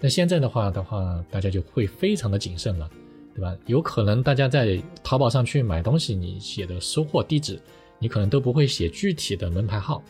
[0.00, 2.90] 那现在的话的话，大家就会非常的谨慎了，
[3.34, 3.54] 对吧？
[3.66, 7.60] 有可能大家在淘宝上去买东西，你写的收货地址，
[7.98, 10.02] 你可能都不会写具体的门牌号，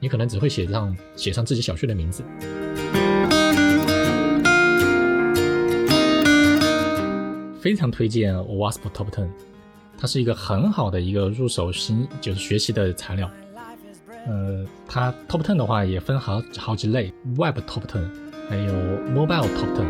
[0.00, 2.22] 你可能只会写上写上自己小区的名字。
[7.60, 9.28] 非常推荐 Wasp Top Ten，
[9.96, 13.30] 它是一个很好的一个入手新就是学习的材料。
[14.26, 18.08] 呃，它 Top Ten 的话也分好好几类，Web Top Ten，
[18.48, 18.72] 还有
[19.14, 19.86] Mobile Top Ten。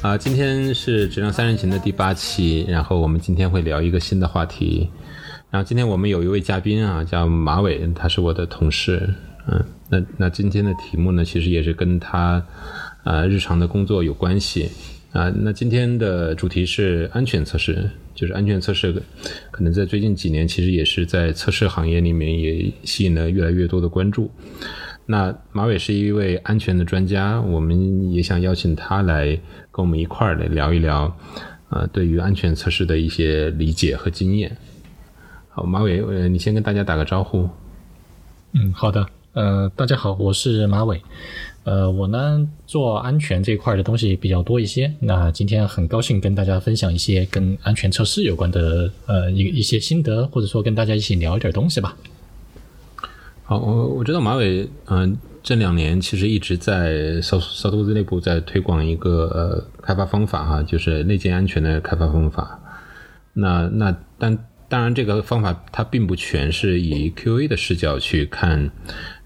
[0.00, 4.88] 啊，今天是质量三人行的第八期，然后我们今天会聊一个新的话题。
[5.50, 9.12] 然后今天我们有一位嘉宾啊，叫马伟，他是我的同事。
[9.46, 12.42] 嗯，那那今天的题目呢，其实也是跟他
[13.04, 14.70] 啊日常的工作有关系
[15.12, 15.32] 啊。
[15.36, 18.92] 那今天的主题是安全测试，就是安全测试，
[19.50, 24.30] 可能在最近几年，其实也是在测试行业里面也吸引了越来越多的关注。
[25.06, 29.26] 那马伟是一位安全的专家，我们也想邀请他来
[29.72, 31.16] 跟我们一块儿来聊一聊，
[31.70, 34.56] 呃，对于安全测试的一些理解和经验。
[35.48, 37.48] 好，马伟，呃，你先跟大家打个招呼。
[38.52, 39.04] 嗯，好的。
[39.32, 41.00] 呃，大家好，我是马伟。
[41.64, 44.92] 呃，我呢做安全这一块的东西比较多一些。
[44.98, 51.94] 那今天很高兴跟大家分享一些跟安全测试有关的呃一一些心得，或者说跟大家一起聊一点东西吧。
[53.44, 62.58] 好，我我知道马伟，嗯，这两年其实一直在搜搜图资内部在推广一个呃开发方法哈，就是内建安全的开发方法。
[63.32, 64.38] 那那但
[64.70, 68.70] 当然这个方法它并不全是以 QA 的视角去看。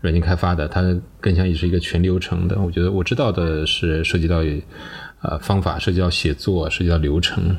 [0.01, 0.83] 软件开发的，它
[1.19, 2.61] 更像也是一个全流程的。
[2.61, 4.45] 我觉得我知道的是涉及到
[5.23, 7.57] 呃方法，涉及到写作，涉及到流程。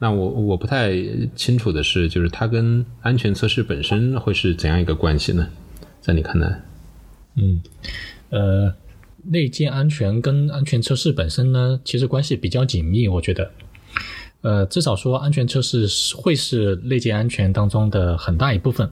[0.00, 0.90] 那我我不太
[1.36, 5.48] 清楚的是，就是它跟安全测试本身会是怎样一个关系呢？
[6.00, 6.60] 在你看来？
[7.36, 7.62] 嗯，
[8.30, 8.74] 呃，
[9.22, 13.06] 内建安全跟安全测试本身呢，其实关系比较紧密。
[13.06, 13.52] 我觉得，
[14.44, 18.88] 呃，至少说安全测试会是内建安全当中的很大一部分。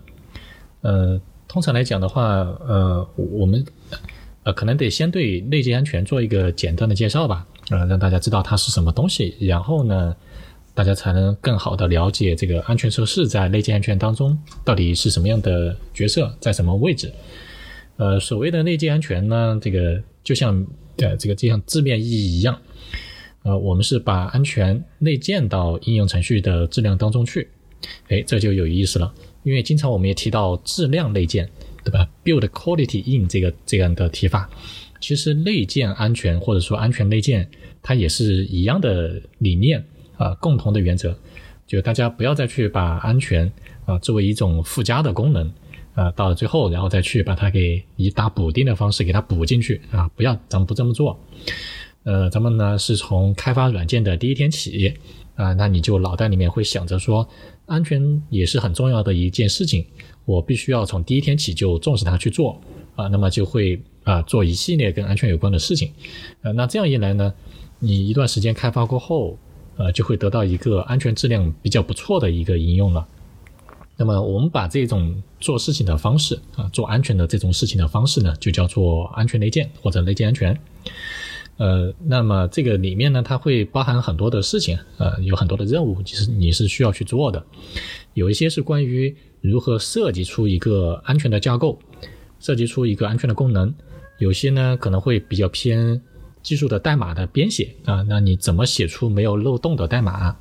[0.80, 1.20] 呃。
[1.48, 2.24] 通常来讲的话，
[2.66, 3.62] 呃，我们
[4.44, 10.16] 呃可能得先对内建安全做一个简单的介绍吧，呃，让大家知道它是什么东西，然后呢，
[10.72, 17.12] 大家才能更好的了解这个安全测试在内建安全当中到底是什么样的角色，在什么位置。
[17.98, 20.66] 呃，所谓的内建安全呢，这个就像
[20.98, 22.58] 呃这个就像字面意义一样，
[23.42, 27.48] 呃，我们是把安全内建到应用程序的质量当中去，
[28.08, 29.12] 哎，这就有意思了。
[29.42, 31.48] 因为经常我们也提到质量内建，
[31.82, 34.48] 对吧？Build quality in 这个这样的提法，
[35.00, 37.50] 其实内建安全或者说安全内建，
[37.82, 39.84] 它也是一样的理念
[40.16, 41.12] 啊，共同的原则，
[41.66, 43.50] 就大家不要再去把安全
[43.84, 45.52] 啊作为一种附加的功能
[45.94, 51.18] 啊，到了最后然后再去把它给以打补丁的方式给它补进去啊，不要，咱们不这么做。
[52.04, 54.94] 呃，咱们呢是从开发软件的第一天起
[55.34, 57.28] 啊，那你就脑袋里面会想着说。
[57.66, 59.86] 安全也是很重要的一件事情，
[60.26, 62.60] 我必须要从第一天起就重视它去做
[62.96, 65.92] 啊，那么就会啊做一系列跟安全有关的事情，
[66.42, 67.32] 呃，那这样一来呢，
[67.78, 69.38] 你一段时间开发过后，
[69.76, 73.06] 呃，就会得到一个安全质量比较不错的一个应用了。
[73.96, 80.58] 那么我们把这种做事情的方式啊，做安全的这种事情的方式呢，就叫做安全内建或者内建安全。
[81.58, 87.44] 呃，那么这个里面呢，它会包含很多的事情，呃，有很多的任务，其实你是需要去做的。
[88.14, 91.78] 有一些是关于如何设计出一个安全的架构，
[92.40, 93.68] 设计出一个安全的功能；
[94.18, 96.00] 有些呢可能会比较偏
[96.42, 100.36] 技术的代码的编写啊，那你怎么写出没有漏洞的代码？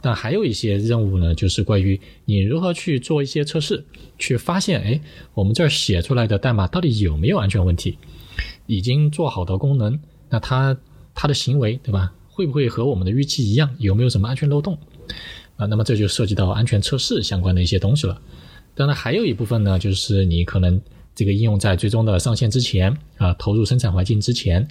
[0.00, 3.84] 但还有一些任务呢，就是关于你如何去做一些测试，
[4.18, 5.00] 去发现，哎，
[5.34, 7.98] 我们这儿写出来的代码到底有没有安全问题？
[8.66, 10.00] 已经做好的功能。
[10.28, 10.76] 那他
[11.14, 12.12] 他的行为对吧？
[12.28, 13.74] 会不会和我们的预期一样？
[13.78, 14.76] 有没有什么安全漏洞
[15.56, 15.64] 啊？
[15.66, 18.20] 那么这就涉及到安全测试相关的一些东西了。
[18.74, 20.78] 当然，还有一部分呢，就是你可能
[21.14, 24.68] 这个应用在最终的上线之前啊，投入生产环境之前，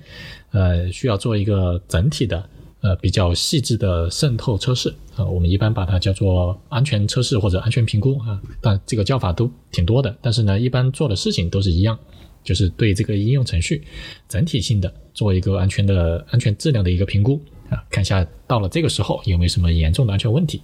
[0.52, 2.48] 呃，需要做一个整体的
[2.82, 5.26] 呃比较细致的渗透测试啊。
[5.26, 8.40] 我们一般把它叫做安全测试或者安全评估啊。
[8.62, 11.98] 但这个叫法都挺多的，但是呢，一般做的事情都是一样，
[12.46, 13.84] 就是对这个应用程序
[14.30, 14.94] 整体性的。
[15.16, 20.62] 做一个安全的安全质量的一个评估啊，看一下到了这个时候有没有什么严重的安全问题。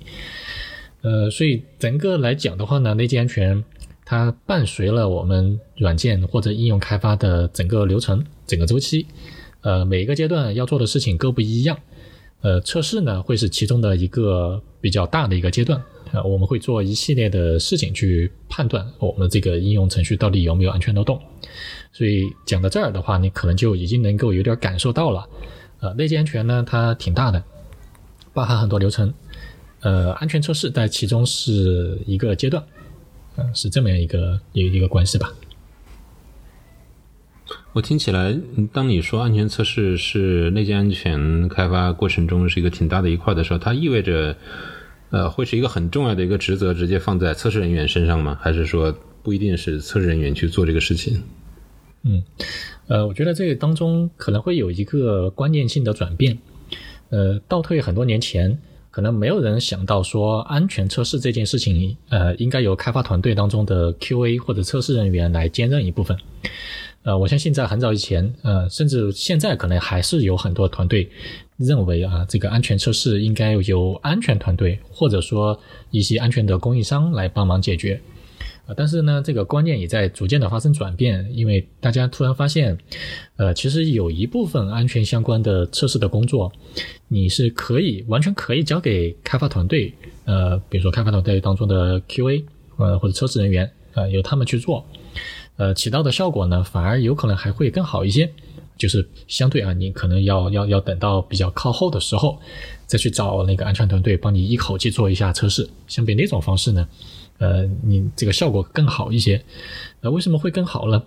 [1.04, 3.64] 呃，所以整个来讲的话呢，内建安全
[4.04, 9.08] 它伴随了我们软件或者应用开发的整个流程、整个周期。
[9.62, 11.80] 呃，每一个阶段要做的事情各不一样，
[12.42, 15.82] 呃，测试呢会是其中的一个比较大的一个阶段
[16.12, 21.20] 啊，我们会做一系列的事情去判断我们这个应用程序到底有没有安全漏洞。
[21.94, 25.28] 所以讲到这儿的话，你可能就已经能够有点感受到了，
[25.80, 27.44] 呃，内建安全呢它挺大的，
[28.34, 29.14] 包含很多流程，
[29.82, 32.64] 呃，安全测试在其中是一个阶段，
[33.38, 35.32] 嗯，是这么样一个一一个关系吧。
[37.74, 38.38] 我听起来，
[38.74, 44.36] 当你说安全测试是内建安全开发过程中是一个挺大的一块的时候，它意味着，
[45.12, 48.38] 呃，会是一个很重要的一个职责直接放在测试人员身上吗？
[48.42, 51.22] 还是说不一定是测试人员去做这个事情？
[52.04, 52.24] 嗯，
[52.88, 56.38] 呃，我觉得这个当中可能会有一个关键性的转变。
[57.10, 58.58] 呃，倒退很多年前，
[58.90, 66.18] 可能没有人想到说安全测试这件事情，呃，应该由开发团队当中的 QA 或者测试人员来兼任一部分。
[67.04, 71.10] 呃，我相信在很早以前，呃，甚至现在可能还是有很多团队
[71.58, 75.60] 认为啊，这个安全测试应该由安全团队或者说
[75.90, 78.00] 一些安全的供应商来帮忙解决。
[78.68, 82.78] 啊，但是呢，这个观念也在逐渐的发生转变，因为大家突然发现，
[83.38, 86.52] 呃，其实有一部分安全相关的测试的工作，
[87.08, 89.92] 你是可以完全可以交给开发团队，
[90.26, 92.44] 呃，比如说开发团队当中的 QA，
[92.78, 94.86] 呃，或者测试人员，呃，由他们去做。
[95.62, 98.34] 呃，起到的效果呢，反而有可能还会更好一些。
[98.80, 102.40] 就是相对啊，你可能要要要等到比较靠后的时候，
[102.88, 105.70] 再去找那个安全团队帮你一口气做一下测试。
[105.88, 106.88] 相比那种方式呢，
[107.38, 109.40] 呃，你这个效果更好一些。
[110.00, 111.04] 呃，为什么会更好呢？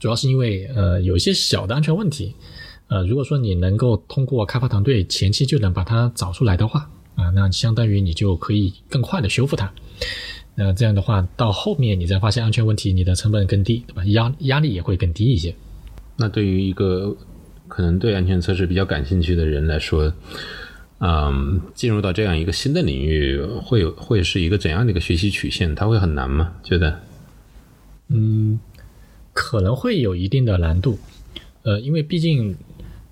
[0.00, 2.34] 主要是因为呃，有一些小的安全问题，
[2.88, 9.70] 呃，如果说你能够通过开发团队前期就能把它找出来的话，啊，那相当于你就可以更快的修复它。
[10.58, 14.02] 那这样的话，到后面你再发现安全问题，你的成本更低，对吧？
[14.06, 15.54] 压压力也会更低一些。
[16.16, 17.14] 那对于一个
[17.68, 20.10] 可能对安全测试比较感兴趣的人来说，
[21.00, 25.74] 嗯，进入到这样一个新的领域，会有会是一个怎样的一个学习曲线？
[25.74, 26.54] 它会很难吗？
[26.64, 27.00] 觉得？
[28.08, 28.58] 嗯，
[29.34, 30.98] 可能会有一定的难度。
[31.64, 32.56] 呃，因为毕竟，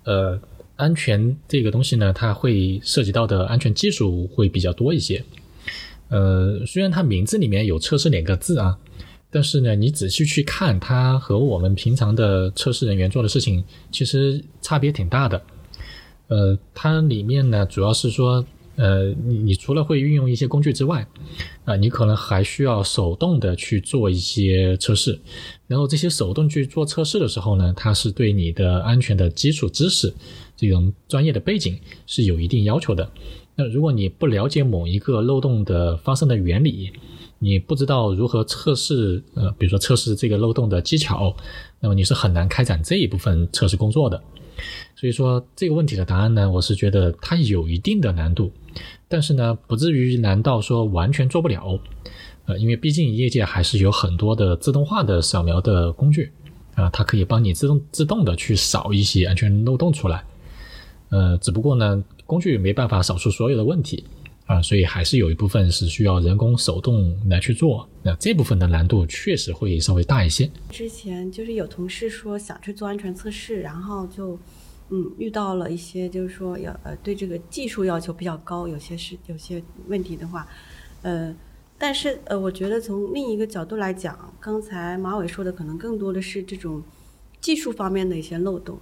[0.03, 0.39] 呃，
[0.77, 5.23] 安全这个东西呢，它会涉及到的安全技术会比较多一些。
[6.09, 8.77] 呃，虽然它名字里面有“测试”两个字啊，
[9.31, 15.41] 但是呢，你仔细去看，它和我们平常的测试人员做的事情其实差别挺大的。
[16.27, 21.07] 呃，它里面呢，主要是说，呃，你你除了会运用一些工具之外，
[21.65, 25.19] 啊，你可能还需要手动的去做一些测试。
[25.67, 30.13] 然后这些手动去做测试的时候呢，它是对你的安全的基础知识、
[30.55, 33.09] 这种专业的背景是有一定要求的。
[33.55, 36.91] 那如果你不了解某一个漏洞的发生的原理，
[37.39, 41.33] 你不知道如何测试，呃，比如说测试这个漏洞的技巧，
[41.79, 44.21] 那么你是很难开展这一部分测试工作的。
[44.95, 48.51] 所以说这个问题的答案呢，我是觉得它有一定的难度，
[49.07, 51.79] 但是呢，不至于难到说完全做不了。
[52.45, 56.31] 呃，因为毕竟业界还是有很多的自动化的扫描的工具
[56.75, 60.25] 啊，它可以帮你自动自动的去扫一些安全漏洞出来。
[61.09, 62.03] 呃，只不过呢。
[62.25, 64.03] 工具没办法扫除所有的问题
[64.47, 67.87] 啊，所以还是有一部分是需要人工手动来去做。
[68.03, 70.49] 那这部分的难度确实会稍微大一些。
[70.69, 74.37] 之前就是有同事说想去做安全测试，然后就
[74.89, 80.47] 嗯遇到了一些就是说要呃对这个技术要求比较高，有些是有些问题的话，
[81.01, 81.35] 呃，
[81.77, 86.83] 但是呃我觉得从另一个角度来讲，刚才马伟说的可能更多的是这种
[87.41, 88.79] 技术方面的一些漏洞。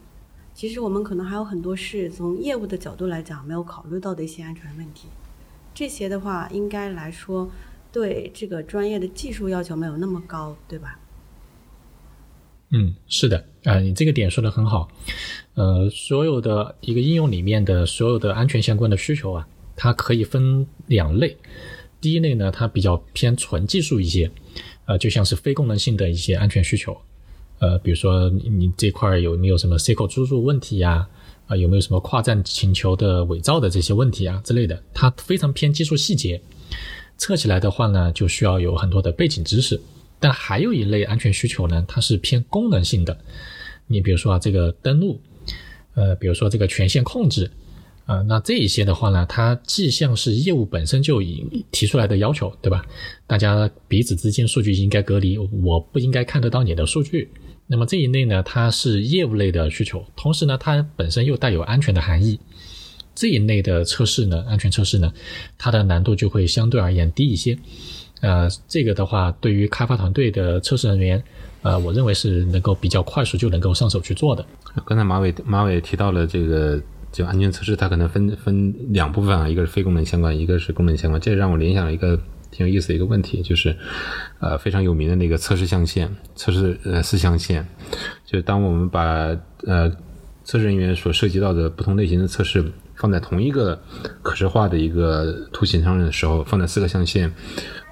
[0.54, 5.08] 其实我们可能还有很多是从业务的角度来讲没有考虑到的一些安全问题，
[5.74, 7.50] 这些的话应该来说
[7.92, 11.00] 对这个专业的技术要求没有那么高，对吧？
[12.70, 14.88] 嗯，是的，啊，你这个点说的很好。
[15.54, 21.38] 呃，所有的一个应用里面的所有的安全相关的需求啊，它可以分两类。
[22.02, 24.32] 第一类呢，它比较偏纯技术一些，
[24.86, 26.98] 呃，就像是非功能性的一些安全需求。
[27.60, 31.08] 呃，比如说你这块有没有什么 SQL 输入问题呀？
[31.48, 34.82] 啊，有没有什么跨站请求的伪造的这些问题啊之类的？
[34.94, 36.42] 它非常偏技术细节，
[37.18, 39.80] 测起来的话呢，就需要有很多的背景知识。
[40.20, 43.18] 但还有一类安全需求呢，它是偏功能性的。
[43.88, 45.20] 你比如说啊，这个登录，
[45.96, 47.52] 呃，比如说这个权限控制，
[48.06, 52.84] 啊，那这一些的话呢，它既像是业务本身就已提出来的要求，对吧？
[53.26, 57.30] 大家彼此之间数据应该隔离，我不应该看得到你的数据。
[57.66, 62.38] 那么这一类呢，它是业务类的需求，同时呢，它本身又带有安全的含义。
[63.16, 65.14] 这一类的测试呢，安全测试呢，
[65.58, 67.58] 它的难度就会相对而言低一些。
[68.20, 71.24] 呃，这个的话，对于开发团队的测试人员，
[71.62, 74.46] 呃，我认为是能够比较快速就能够上手去做的。
[74.86, 76.82] 刚才马伟马伟提到了这个
[77.14, 81.22] 就安全测试它可能分分两部分啊，一个是非功能相关，一个是功能相关。
[81.22, 82.20] 这让我联想了一个
[82.52, 83.78] 挺有意思的一个问题，就是
[84.40, 87.66] 呃非常有名的那个测试象限，测试呃四象限，
[88.26, 89.06] 就当我们把
[89.66, 89.90] 呃
[90.44, 93.82] 测试人员所涉及到的不同类型的测试放在同一个
[94.22, 97.32] 可视化的一个图形上的时候，放在四个象限。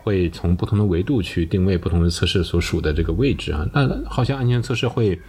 [0.03, 5.21] 会从不同的维度去定位不同的测试所属的这个位置啊，那好像安全测试会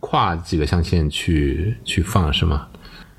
[0.00, 2.66] 跨几个象限去去放是吗？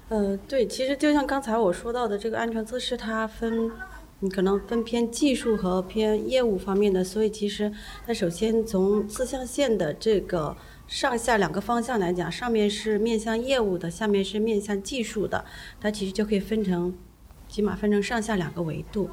[0.10, 3.72] 呃，对，其实就像刚才我说到的，这个安全测试它分，
[4.20, 7.72] 你可能分偏技术和偏业务方面的，所以其实
[8.06, 15.46] 它首先从四象限的这个上下两个方向来讲，上面是面向业务的，下面是面向技术的，
[15.80, 16.94] 它其实就可以分成，
[17.48, 19.10] 起码分成上下两个维度，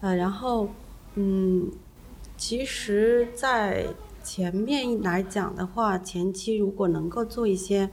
[0.00, 0.68] 呃，然后。
[1.20, 1.72] 嗯，
[2.36, 3.86] 其实，在
[4.22, 7.90] 前面来讲的话，前期如果能够做一些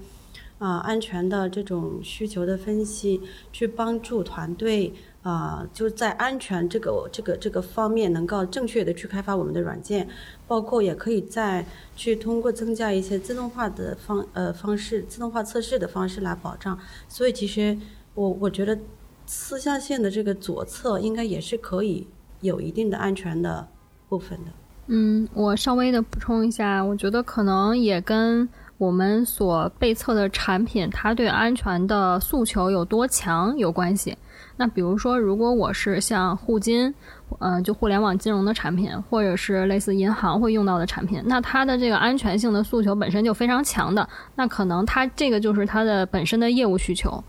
[0.57, 3.21] 啊安全的这种需求的分析，
[3.51, 10.07] 去帮助团队啊，就在安全这个这个这个方面能够正确的去开发我们的软件，
[10.47, 16.77] 包括也可以再去通过增加一些自动化的方呃方式，自动化测试的方式来保障。
[17.07, 17.77] 所以，其实
[18.13, 18.77] 我我觉得
[19.25, 22.07] 四象限的这个左侧应该也是可以。
[22.41, 23.67] 有一定的安全的
[24.07, 24.51] 部分的。
[24.88, 28.47] 嗯，我稍微的补充一下，我觉得可能也跟
[28.77, 34.17] 我们所被测的产品它对安全的诉求有多强有关系。
[34.58, 36.94] 那比如说，如果我是像互金，
[37.39, 47.24] 呃，就互联网金融的产品，或者是类似银行会用到的产品，那它的这个安全性的诉求本身就非常强的，那可能它这个就是它的本身的业务需求。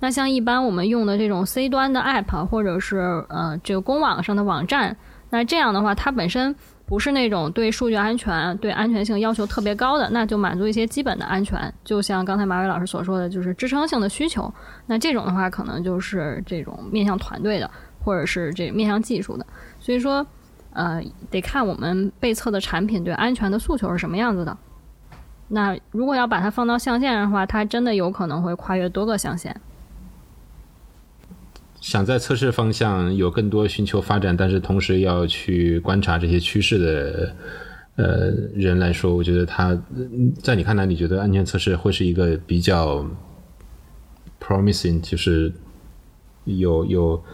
[0.00, 4.96] 那像一般我们用的这种 C 端的 App，或者是呃这个公网上的网站，
[5.30, 6.54] 那这样的话，它本身
[6.86, 11.72] 不是那种对数据安全、对安全性要求特别高的，那就满足一些基本的安全。
[11.84, 14.52] 就像刚才马伟老师所说的，就是支撑性的需求。
[14.86, 17.68] 那这种的话，可能就是这种面向团队的，
[18.04, 19.44] 或者是这面向技术的。
[19.80, 20.24] 所以说，
[20.72, 24.56] 呃，得看我们被测的产品对安全的诉求是什么样子的。
[25.48, 29.60] 那如果要把它放到象限上的话，它真的有可能会跨越多个象限。
[31.86, 37.36] 想在测试方向有更多寻求发展，但是同时要去观察这些趋势的
[37.94, 39.80] 呃人来说，我觉得他
[40.42, 43.08] 在你看来，你觉得安全测试会是一个比较
[44.40, 45.52] promising，就是
[46.44, 47.24] 有有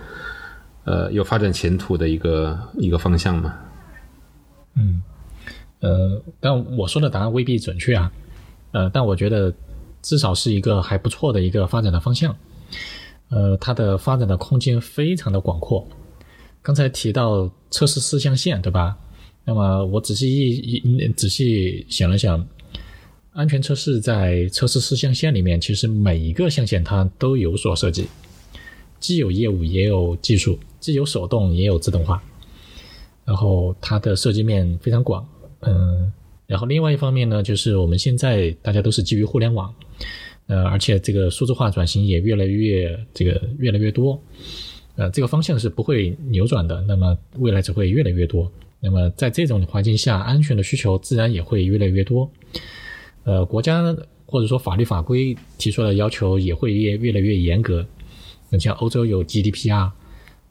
[0.84, 3.54] 呃有发展前途的一个一个方向吗？
[4.74, 5.02] 嗯，
[5.80, 8.12] 呃，但我说的答案未必准确啊，
[8.72, 9.50] 呃，但我觉得
[10.02, 12.36] 至少是一个还不错的一个发展的方向。
[13.32, 15.88] 呃，它的发展的空间非常的广阔。
[16.60, 18.96] 刚才提到测试四象限，对吧？
[19.44, 22.46] 那么我仔细一一仔细想了想，
[23.32, 28.06] 安全测试在测试四象限里面，其实每一个象限它都有所设计，
[29.00, 32.22] 既有业务也有技术，既有手动也有自动化。
[33.24, 35.26] 然后它的设计面非常广，
[35.60, 36.12] 嗯。
[36.46, 39.74] 然后另外一方面呢，就是我们现在大家都是基于互联网。
[40.46, 44.20] 呃，而且这个数字化转型也越来越这个越来越多，
[44.96, 46.80] 呃，这个方向是不会扭转的。
[46.82, 48.50] 那么未来只会越来越多。
[48.80, 52.30] 那么在这种环境下，安全的需求自然也会越来越多。
[53.24, 53.96] 呃，国家
[54.26, 57.86] 或者说法律法规提出的要求也会越越来越严格。
[58.50, 59.92] 你像欧洲有 GDPR，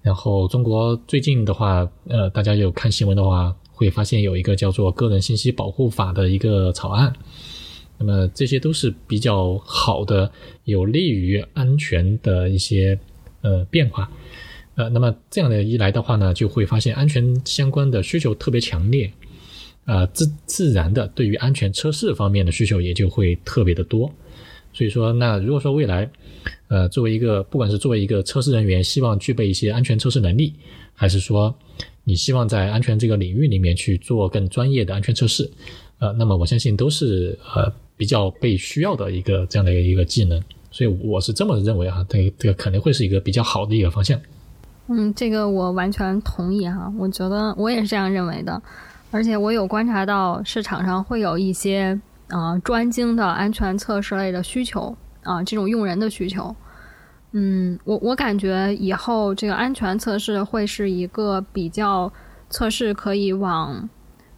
[0.01, 7.13] 然后中国最近的话，呃，大家有看新闻的话，会发现有一个叫做《个人信息保护法》的一个草案。
[8.03, 10.31] 那么这些都是比较好的、
[10.63, 12.98] 有利于安全的一些
[13.41, 14.10] 呃变化，
[14.74, 19.12] 呃，那么这样的一来的话呢，就会发现安全相关的需求特别强烈，
[19.86, 24.12] 啊，自自然的对于安全测试方面的需求也就会特别的多。
[24.74, 26.10] 所以说，那如果说未来，
[26.70, 30.55] 呃，作为一个不管是作为一个测试人员，希望具备一些安全测试能力，
[30.96, 31.55] 还是说
[32.03, 35.48] 你希望在安全这个领域里面去做更专业的安全测试，
[36.00, 37.72] 呃，那么我相信都是呃。
[38.01, 40.41] 比较被需要的一个这样的一个技能，
[40.72, 44.20] 所以我是这么认为啊，这这个肯定会是一个比较好的一个方向。
[44.88, 48.60] 嗯，这个我完全同意哈，我觉得我也是这样认为的，
[49.12, 56.55] 而且我有观察到市场上会有一些啊专精的安全测试类的需求啊，这种用人的需求。
[57.34, 62.12] 嗯，我我感觉以后这个安全测试会是一个比较
[62.50, 63.88] 测试可以往。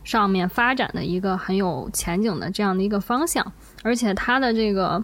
[0.03, 3.51] 上面发展的一个很有前景的这样的一个方向，
[3.83, 5.03] 而且它的这个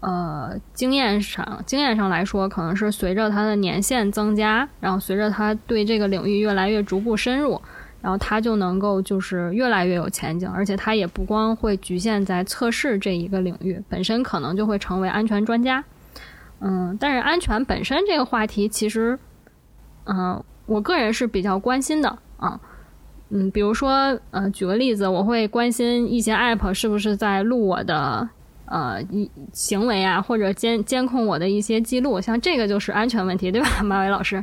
[0.00, 7.60] 呃经验上经验上来说，可能是随着它的年限增加，然后随着它对这个领域越来越逐步深入，
[8.00, 15.84] 然后它就能够就是越来越有前景，而且它也不光会局限在测试这一个领域，本身可能就会成为安全专家。
[16.60, 19.18] 嗯，但是安全本身这个话题，其实，
[20.06, 22.58] 嗯，我个人是比较关心的啊。
[23.30, 28.26] 嗯，比如说，呃，举个例子，我会关心一些 app 是不是在录我的
[28.64, 34.42] 呃一行为啊，或者监监控我的一些记录，像这个就是安全问题，对吧， 马伟老师？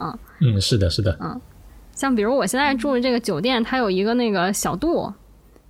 [0.00, 1.16] 嗯嗯，是的，是的。
[1.20, 1.40] 嗯，
[1.92, 5.12] 像比如我现在住的这个酒店，它有一个那个小度，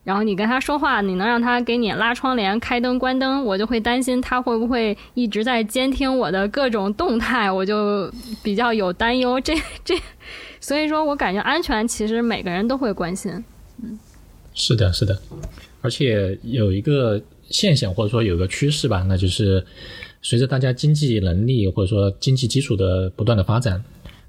[0.04, 8.10] 然后你跟他说话，你能让他给你拉窗帘、开灯、关灯，我就会担心他会不会一直在监听我的各种动态，我就
[8.42, 9.38] 比较有担忧。
[9.38, 9.94] 这这。
[10.60, 13.32] 所以说我感觉安全其实每个人都会关心，
[13.82, 13.98] 嗯，
[14.54, 15.18] 是的，是的，
[15.80, 19.64] 而且有一个现象或者说有一个趋势吧，那就是
[20.20, 23.82] 随着大家经济能力或者说经济基础的不断的发展，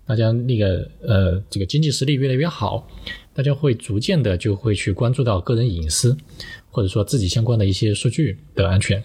[0.06, 2.88] 大家那个呃这个经济实力越来越好，
[3.34, 6.16] 大家会逐渐的就会去关注到个人隐私
[6.70, 9.04] 或者说自己相关的一些数据的安全。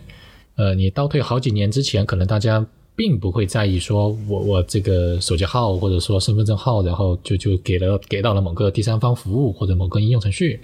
[0.57, 2.67] 呃，你倒退好几年之前，可能大家。
[2.97, 10.61] 并不会在意说，我我这个手机号或者说身份证号，然后就就给了给到了某个第三方服务或者某个应用程序。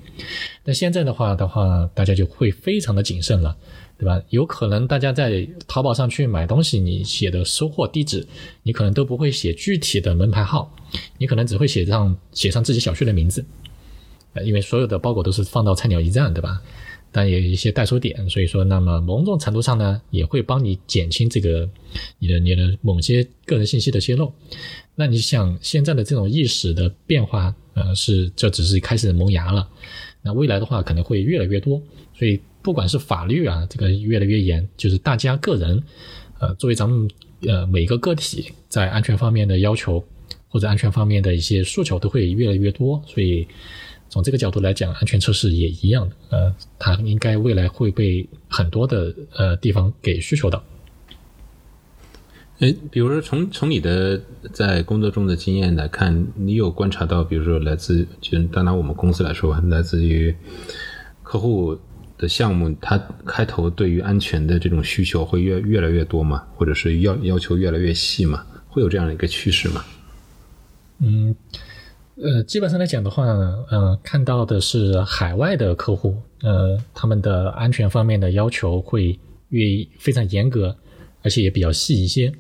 [0.65, 3.57] 那现在的话的话，大家就会非常的谨慎了，
[3.99, 4.23] 对吧？
[4.29, 8.25] 有可能大家在淘宝上去买东西，你写的收货地址，
[8.63, 10.73] 你可能都不会写具体的门牌号，
[11.19, 13.45] 你可能只会写上写上自己小区的名字，
[14.45, 16.63] 因为所有的包裹都是放到菜鸟驿站，对吧？
[17.13, 21.69] 但也有一些代收点，所以说，那么某种程度上呢，也会帮你减轻这个
[22.19, 24.33] 你的你的某些个人信息的泄露。
[24.95, 29.69] 那你想，现在的这种意识的变化，呃，是这只是开始萌芽了。
[30.23, 31.83] 那未来的话，可能会越来越多。
[32.15, 35.83] 所以，不管是法律啊，这个越来越严，就是大家个人，
[36.39, 37.11] 呃，作为咱们
[37.43, 40.05] 呃每个个体在安全方面的要求
[40.49, 43.49] 或者安全方面的一些诉求都会越来越多，所以。
[44.11, 50.63] 从这个角度来讲，安全测试也一样的，呃，它应该未来会被很多的呃地方给需求到。
[52.59, 54.21] 哎，比如说从从你的
[54.53, 60.35] 在工作中的经验来看，你有观察到，比如说来自就单拿我们公司来说，来自于
[61.23, 61.79] 客户
[62.19, 66.45] 的项目，它开头对于安全的这种需求会越越来越多嘛？
[66.57, 68.45] 或者是要要求越来越细嘛？
[68.69, 69.85] 会有这样的一个趋势吗？
[70.99, 71.35] 嗯。
[72.23, 79.65] 呃，基本上来讲的话呢，呃，看到的是海外的客户，呃，他们的安全方面的要求会越
[79.99, 80.77] 非常严格，
[81.23, 82.31] 而且也比较细一些。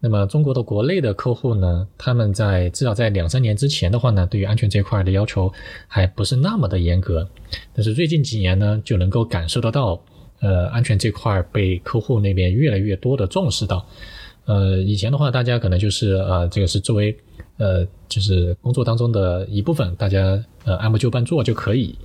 [0.00, 5.50] 那么中国的国内的客户呢，他们在至少在两三年之前的话呢，对于安全这块的要求
[5.86, 7.26] 还不是那么的严格。
[7.72, 9.98] 但是最近几年呢，就能够感受得到，
[10.40, 13.86] 呃，安全这块被客户那边越来越多的重视到。
[14.44, 17.16] 呃，以前的话，大家可能就是呃，这个是作为。
[17.58, 21.96] 呃，就是工作当中的一部分，大家呃按部就班做就可以。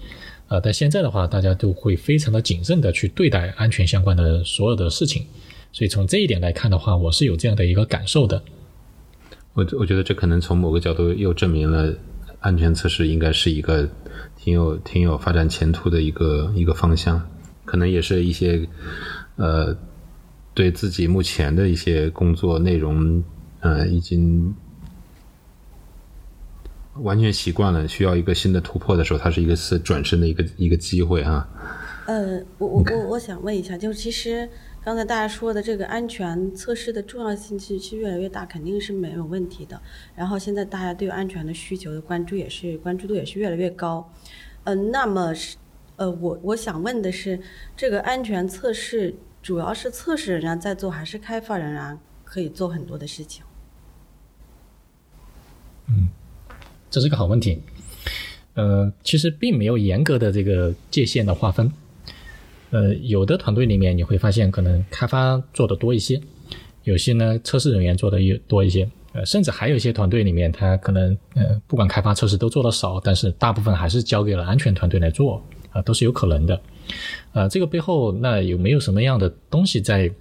[0.49, 5.25] 呃，但现在的话，大家都会非常的谨慎的去对待安全相关的所有的事情。
[5.71, 8.43] 所以从这一点来看的话，我是有这样的一个感受的。
[9.53, 11.93] 我我觉得这可能从某个角度又证明了
[12.39, 13.87] 安全测试应该是一个
[14.35, 17.21] 挺有挺有发展前途的一个一个方向。
[17.63, 18.67] 可能也是一些
[19.37, 19.75] 呃
[20.53, 23.23] 对自己目前的一些工作内容
[23.61, 24.53] 呃已经。
[26.95, 31.47] 完全习惯了，需要一个新的突破的时候，它是一个次转身的一个一个机会啊。
[32.06, 34.47] 呃，我我我我想问一下，就是其实
[34.84, 39.82] 刚才大家说的这个安全测试的重要性其实越来越大，肯定是没有问题的。
[40.15, 44.12] 然后现在大家对安全的需求的关注也是关注度也是越来越高。
[44.65, 45.58] 嗯，那么是
[45.95, 47.39] 呃，我我想问的是，
[47.75, 53.43] 这个安全测试主要是测试人员在做，还是开发人员可以做很多的事情？
[55.88, 56.10] 嗯。
[56.93, 57.60] 这是个好问题，
[58.53, 61.71] 呃，其实并没有严格的这个界限的划分，
[62.69, 66.21] 呃，有的团队里面你会发现可能开发做的多一些，
[66.84, 76.62] 有些呢测试人员做的也多一些，呃，甚至还有一些团队里面他可能呃不管开发测试都做的少，但是大部分还是交给了安全团队来做，啊，都是有可能的。
[77.31, 80.11] 呃，这个背后那有没有什么样的东西在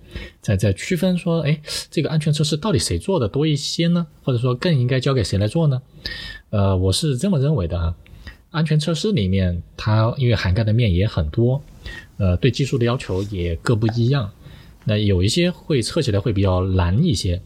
[0.41, 4.07] 在在区分说，哎，这个安全测试到底谁做的多一些呢？
[4.23, 5.83] 或者说更应该交给谁来做呢？
[6.51, 7.95] 呃，我是这么认为的啊。
[8.51, 11.63] 安全测试里面，它因为涵盖的面也很多，
[12.19, 14.31] 呃，对技术的要求也各不一样。
[14.85, 17.41] 那有一些会测起来会比较难一些，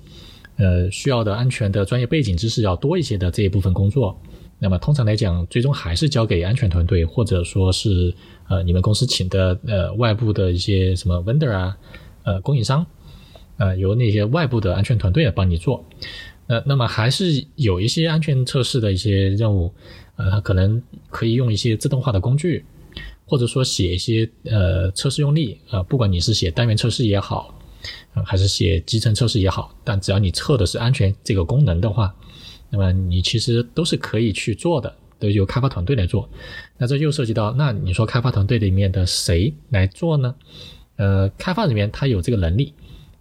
[0.56, 4.20] 呃，需要的安全的专业背景知识要多一些的这一部分工作。
[4.58, 8.14] 那么通常来讲，最终还是交给安全团队，或者说是
[8.48, 11.76] 呃你们公司请的呃外部的一些什么 vendor 啊，
[12.24, 12.86] 呃供应商，
[13.58, 15.84] 呃由那些外部的安全团队来帮你做。
[16.46, 19.74] 呃，那么还是有一些安全测试的一些任务，
[20.14, 22.64] 呃，它可能可以用一些自动化的工具，
[23.26, 27.52] 或者说写一些呃测试用例，呃，不管你是写单元测试也好，
[28.24, 32.14] 还是写集成测试也好，但只要你测的是安全这个功能的话，
[32.70, 36.28] 那么你其实都是可以去做的，都由开发团队来做。
[36.78, 40.34] 那这又涉及到，那你说开发团队里面的谁来做呢？
[40.96, 42.72] 呃，开发人员他有这个能力，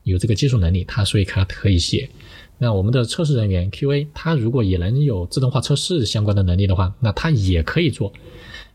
[0.03, 2.09] 有这个技术能力，他所以他可以写。
[2.57, 8.13] 那我们的测试人员 QA，他如果也能有自动化测试相关的能力的话，那他也可以做。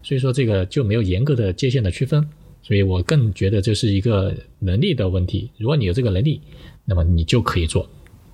[0.03, 2.29] 所以说这个就没有严格的界限的区分。
[2.63, 5.51] 所以我更觉得这是一个能力的问题。
[5.57, 6.43] 如果你有这个能力，
[6.85, 7.89] 那么你就可以做。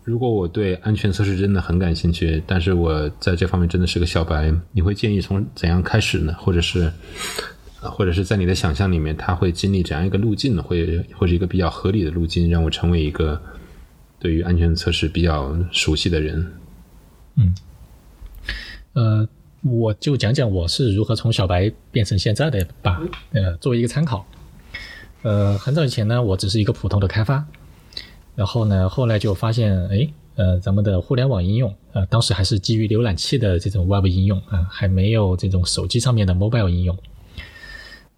[0.07, 6.33] 如果我对安全测试真的很感兴趣，但是我在这方面真的是个小白，你会建议从怎样开始呢？
[6.39, 6.93] 或者是，
[7.81, 10.63] 或者是在你的想象里面，他会经历怎样一个路径呢？
[10.63, 13.43] 会或者一个比较合理的路径，让我成为一个
[14.21, 16.53] 对于安全测试比较熟悉的人？
[17.35, 17.55] 嗯，
[18.93, 19.29] 呃。
[19.63, 24.25] 我就讲讲我是如何从小白变成现在的吧，呃，作为一个参考。
[25.23, 27.45] 呃，很早以前呢，我只是一个普通的开发，
[28.37, 36.97] 然后呢，后来就发现，哎，呃，咱们的互联网应用，呃，当时还是基于浏览器的这种 Web 应用啊，还没有这种手机上面的 Mobile 应用。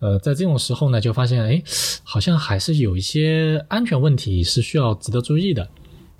[0.00, 1.62] 呃，在这种时候呢，就发现，哎，
[2.02, 5.66] 好像还是有一些安全问题是需要值得注意的，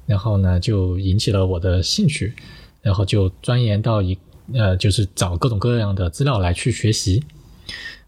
[0.07, 2.33] 然后呢，就引起了我的兴趣，
[2.81, 4.17] 然后就钻研到一。
[4.55, 7.23] 呃，就是找各种各样的资料来去学习。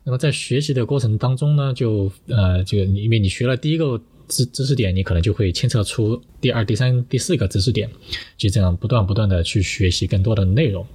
[0.05, 4.01] 那么在学习的过程当中呢，就呃，就因为你学了第一个
[4.31, 7.91] 知知识点，你可能就会牵扯出第二、第三、第四个知识点，
[8.39, 10.87] 就这样不断不断的去学习更多的内容。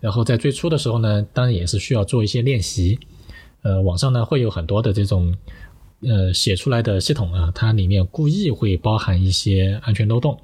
[0.00, 2.98] 然后在最初的时候呢，当然也是需要做一些练习。
[3.62, 5.34] 呃，网上呢会有很多的这种
[6.02, 10.38] 呃写出来的系统啊，它里面故意会包含一些安全漏洞，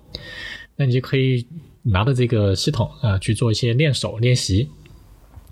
[0.76, 1.46] 那你就可以。
[1.86, 4.70] 拿着这个系统啊去做一些练手练习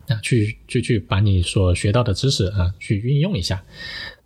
[0.09, 3.63] 啊，去去去把你所学到的知识啊去运用一下。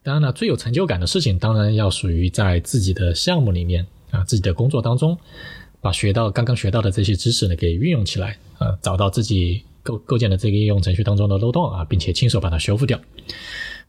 [0.06, 5.18] 当然了，最有成就感的事情当然要属于在自己的项目里面啊，自己的工作当中，
[5.80, 13.00] 把学到刚刚学到的这些知识呢给运用起来啊，找到自己构构建的这个应用程序当中的漏洞啊，并且亲手把它修复掉。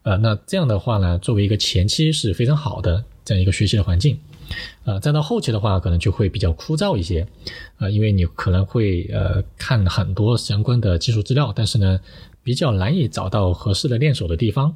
[0.02, 4.18] 呃，那这样的话呢，作为一个前期是非常好的这样一个学习的环境。
[4.86, 7.28] 呃，再到后期的话，可能就会比较枯燥一些，
[7.76, 12.00] 啊，因为你可能会呃看很多相关的技术资料，但是呢，
[12.48, 14.74] 比较难以找到合适的练手的地方，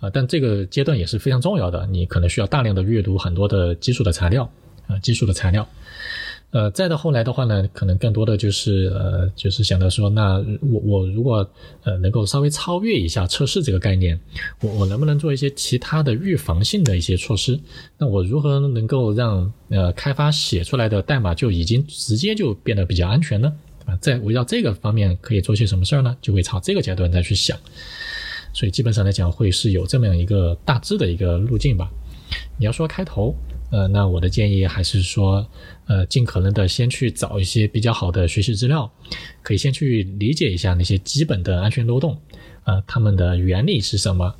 [0.00, 4.50] 啊，但这个阶段也是非常重要的，你可能需要大量的阅读很多的基础的材料，
[4.88, 5.64] 啊，基础的材料。
[6.50, 11.48] 呃，再到后来的话呢，可能更多的就是呃，就是想到说，那我我如果
[11.84, 14.18] 呃能够稍微超越一下测试这个概念，
[14.60, 17.56] 我我能不能做一些其他的预防性的一些措施？
[17.98, 23.52] 那我如何能够让呃开发写出来的代码就已经直接就变得比较安全呢？
[23.86, 23.98] 对吧？
[24.02, 26.16] 在围绕这个方面可以做些什么事儿呢？
[26.20, 27.56] 就会朝这个阶段再去想。
[28.52, 31.88] 所以基本上来讲，会是有这么样一个大致的一个路径吧。
[32.58, 33.34] 你要说开头。
[33.72, 35.44] 呃，那我的建议还是说，
[35.86, 38.88] 呃，尽可能的先去找一些比较好的学习资料，
[39.42, 42.16] 可以先去理解一下那些基本的安全漏洞，
[42.62, 44.32] 呃，它们的原理是什么？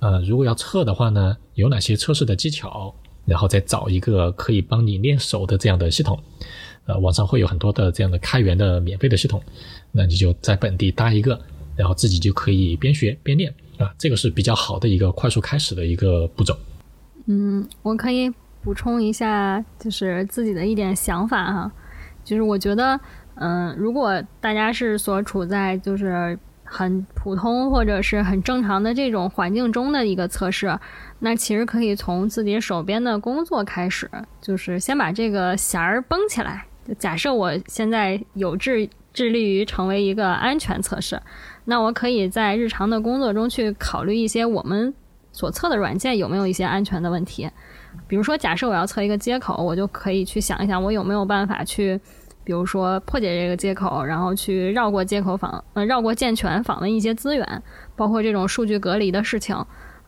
[0.00, 2.94] 呃，如果要测的话呢，有哪些测试的技巧？
[3.24, 6.22] 然后再找一个可以帮你练手的这样的系统，
[6.86, 9.42] 呃，网上会有很多的这样的开源的免费的系统，
[9.92, 11.40] 那你就在本地搭一个，
[11.76, 16.56] 然后自己就可以边学边练啊，这个是比较好的一个快速开始的一个步骤。
[17.26, 18.32] 嗯，我可以。
[18.64, 21.72] 补充一下，就是自己的一点想法哈，
[22.24, 22.98] 就是我觉得，
[23.36, 30.76] 嗯，如果大家是所处在就是很普通或者是很正常的这种环境中的一个测试，
[31.20, 36.66] 那其实可以从自己手边的工作开始，就是先把这个弦儿绷起来。
[36.98, 41.20] 假设我现在有志致力于成为一个安全测试，
[41.64, 44.92] 那我可以在日常的工作中去考虑一些我们
[45.32, 47.50] 所测的软件有没有一些安全的问题。
[48.06, 51.98] 比如说，假设我要测一个接口，我就可以去想一想，我有没有办法去，
[52.44, 57.62] 比如说破解这个接口，然后去绕过接口访，呃，绕过健全访问一些资源，
[57.96, 59.56] 包括这种数据隔离的事情。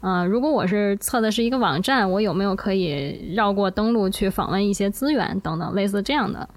[0.01, 6.49] 嗯，如果我是测的是一个网站，我有没有可以绕过登录去访问一些资源等等类似这样的，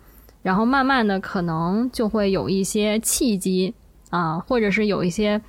[0.42, 3.74] 然后慢慢的可能就会有一些契机
[4.10, 5.42] 啊，或者是有一些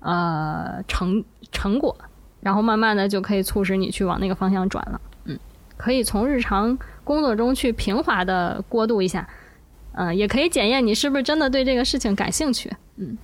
[0.00, 1.96] 呃成成果，
[2.40, 5.00] 然后慢慢的就可以促使你去往那个方向转了。
[5.24, 5.38] 嗯
[5.76, 9.28] 可以从日常工作中去平滑的过渡一下，
[9.92, 13.18] 嗯，也可以检验你是不是真的对这个事情感兴趣，嗯。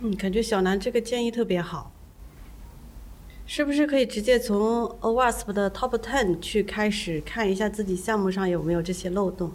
[0.00, 1.92] 嗯，感觉小南这个建议特别好，
[3.46, 9.52] 是不是可以直接从 OWASP 的 Top Ten 去开始看一下自己项目上有没有这些漏洞？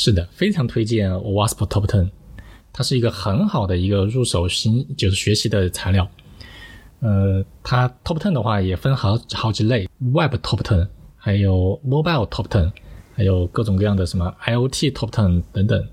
[0.00, 2.08] 是的，非常推荐 Wasp Top Ten，
[2.72, 6.08] 它是一个很好的一个入手新就是学习的材料。
[7.00, 12.70] 呃，它 Top Ten 的话也分好好几类，Web Top Ten，还有 Mobile Top Ten，
[13.16, 15.84] 还有各种各样的什么 IoT Top Ten 等等。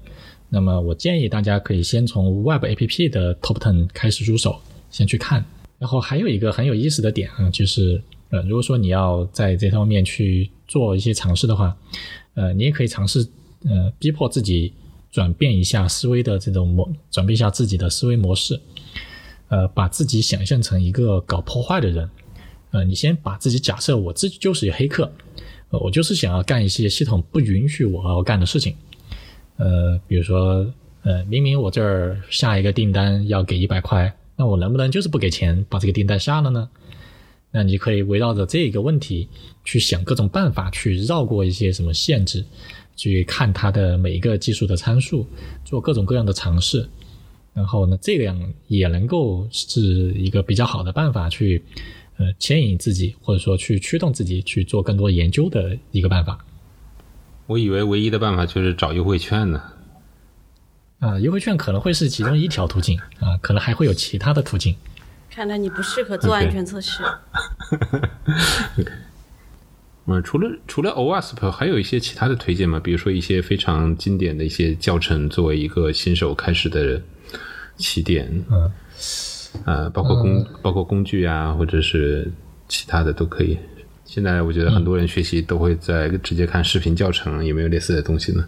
[0.49, 5.43] 那么我建议大家可以先从 Web App 的 Top Ten 开始入手，先去看。
[5.79, 11.75] 然后还有一个很有意思的点啊，就是呃，如果说你要在这方面去做一些尝试的话，
[12.35, 13.27] 呃，你也可以尝试
[13.67, 14.73] 呃，逼迫自己
[15.11, 18.59] 转变一下思维的这种模，转变一下自己的思维模式，
[19.49, 22.09] 呃，把自己想象成一个搞破坏的人，
[22.71, 25.11] 呃，你先把自己假设我自己就是一黑客，
[25.69, 28.75] 呃，我就是想要干一些系统不允许我要干的事情。
[29.57, 30.71] 呃，比如说，
[31.03, 36.69] 呃，明明我这儿下一个订单要给一百块，那我能不能就是不给钱把这个订单下了呢？
[37.51, 39.29] 那你可以围绕着这个问题
[39.63, 42.43] 去想各种办法，去绕过一些什么限制，
[42.95, 45.27] 去看它的每一个技术的参数，
[45.63, 46.87] 做各种各样的尝试。
[47.53, 49.81] 然后呢，这样也能够是
[50.13, 51.63] 一个比较好的办法，去
[52.17, 56.37] 呃牵引自己，或者说去驱动自己去做更多研究的一个办法。
[57.47, 59.61] 我以为唯一的办法就是找优惠券呢。
[60.99, 64.75] 啊，优惠券可能会是其中一条途径啊，可能还会有其他的途径。
[65.29, 67.03] 看来你不适合做安全测试。
[70.07, 72.79] 嗯，除了除了 OWASP，还有一些其他的推荐吗？
[72.79, 77.01] 比如说一些非常经典的一些教程，作为一个新手开始的
[77.77, 78.31] 起点。
[78.51, 78.71] 嗯，
[79.65, 82.31] 呃，包括工包括工具啊，或者是
[82.67, 83.57] 其他的都可以。
[84.05, 88.47] 现在我觉得很多人学习都会在直接看视频教程，有没有类似的东西呢？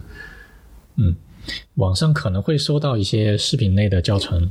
[0.96, 1.16] 嗯，
[1.74, 4.50] 网上可能会收到一些视频类的教程，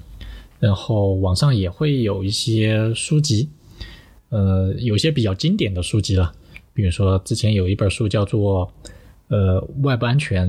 [0.59, 3.49] 然后网上也会有一些书籍，
[4.29, 6.33] 呃，有些比较经典的书籍了，
[6.77, 8.71] 比如说之前有一本书叫做
[9.29, 10.47] 呃外部安全，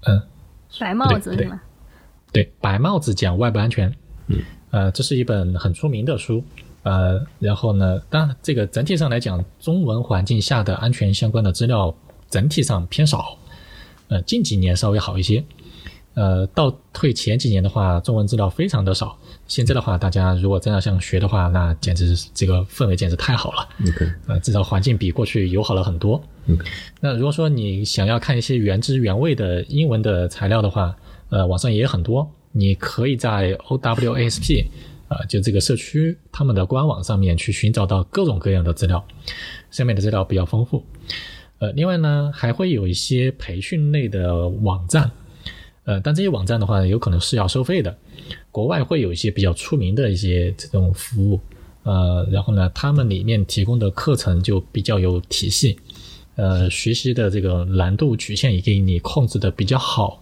[0.00, 0.20] 嗯，
[0.80, 1.60] 白帽子是吗？
[2.32, 3.94] 对，白帽子讲外部安全，
[4.26, 4.38] 嗯，
[4.72, 6.42] 呃，这是一本很出名的书。
[6.82, 8.00] 呃，然后呢？
[8.10, 11.94] 当然，这个整体上来讲，中文环境下的安全相关的资料
[12.28, 13.38] 整体上偏少。
[14.08, 15.44] 呃，近几年稍微好一些。
[16.14, 19.16] 呃，倒退前几年的话，中文资料非常的少。
[19.46, 23.68] 现在的话，大家如果真的想学的话，那简直这个氛围简直太好了。
[23.86, 26.22] OK，呃，至少环境比过去友好了很多。
[26.46, 26.58] 嗯，
[27.00, 30.96] 那如果说你想要看一些原汁原味的英文的材料的话，
[31.28, 34.66] 呃，网上也有很多，你可以在 OWASP。
[35.08, 39.06] 啊，就这个社区他们的官网上面去寻找到各种各样的资料，
[39.70, 40.82] 上面的资料比较丰富。
[41.58, 45.10] 呃，另外呢，还会有一些培训类的网站，
[45.84, 47.94] 呃，但这些网站的话，有可能是要收费的。
[48.50, 51.40] 国外会有一些比较出名的一些这种服务，
[51.82, 55.78] 呃，然后呢，他们里面提供的课程就比较有体系，
[56.36, 60.18] 呃，学习的这个难度曲线也给你控制的比较好。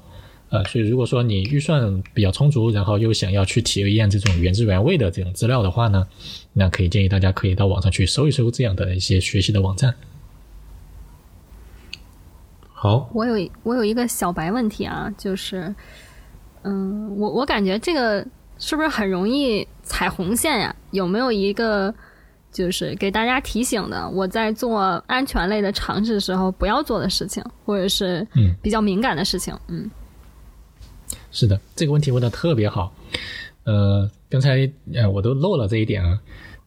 [0.48, 6.04] 呃，所以如果说你预算比较充足，然后又想要去体验这种原汁原味的这种资料的话呢，
[6.52, 9.94] 那可以建议大家可以到网上去搜一搜这样的一些学习的网站。
[12.72, 15.72] 好，我有我有一个小白问题啊，就是，
[16.62, 18.26] 嗯，我我感觉这个
[18.58, 20.74] 是不是很容易踩红线呀？
[20.90, 21.94] 有没有一个
[22.52, 28.26] 就是给大家提醒的，我在做安全类的尝试的时候不要做的事情，或者是
[28.60, 29.56] 比较敏感的事情？
[29.68, 29.90] 嗯。
[31.32, 32.92] 是的，这个问题问的特别好。
[33.64, 36.20] 呃，刚才呃我都漏了这一点啊。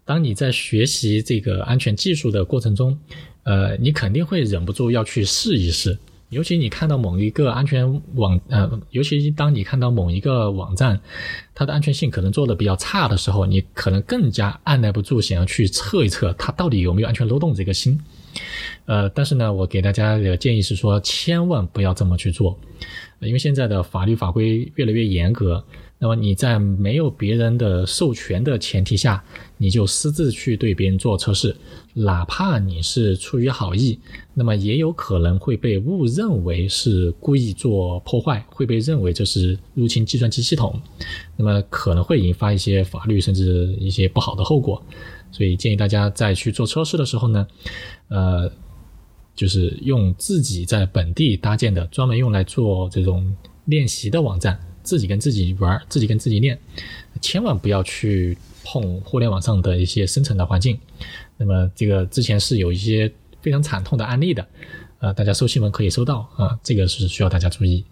[0.06, 2.98] 当你在学习这个安全技术的过程中，
[3.44, 5.98] 呃，你肯定会忍不住要去试一试。
[6.34, 11.00] 尤其你看到某一个安全网，呃，尤其当你看到某一个网站，
[11.56, 17.98] 它的安全性可能做的比较差的时候，你可能更加按耐不住想要去测一测它到底有没有安全漏洞这个心。
[18.86, 22.60] 呃，但是呢，我给大家的建议是说，千万不要这么去做。
[23.20, 25.64] 因为现在的法律法规越来越严格，
[26.04, 29.24] 那么你在没有别人的授权的前提下，
[29.58, 31.56] 你就私自去对别人做测试，
[31.94, 33.98] 哪怕你是出于好意，
[34.34, 40.78] 那么也有可能会被误认为是故意做破坏，会被认为这是入侵计算机系统，
[41.38, 44.84] 那么可能会引发一些法律甚至一些不好的后果。
[45.32, 47.48] 所以建议大家在去做测试的时候呢，
[48.10, 48.52] 呃。
[49.36, 53.36] 就是用自己在本地搭建的，专门用来做这种
[53.66, 56.60] 练习的网站，自己跟自己玩，自己跟自己练，
[57.22, 60.78] 千万不要去碰互联网上的一些生成的环境。
[61.38, 64.48] 那么这个之前是有一些非常惨痛的案例的，
[65.00, 67.84] 呃，大家搜新闻可以搜到啊，这个是需要大家注意。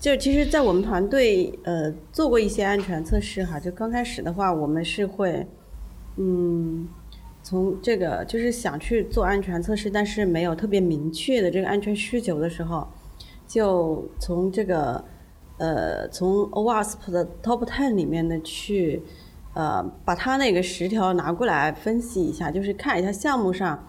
[0.00, 5.46] 就其实，在我们团队呃做过一些安全测试哈，就刚开始的话，我们是会
[6.16, 6.88] 嗯。
[7.40, 12.86] 从这个就是想去做安全测试，但是没有特别明确的这个安全需求的时候，
[13.46, 15.02] 就从这个
[15.58, 19.02] 呃从 OWASP 的 Top Ten 里面呢去
[19.54, 23.84] 呃，把它那个十条拿过来分析一下，就是看一下项目上，